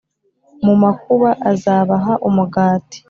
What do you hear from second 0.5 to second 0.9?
Mu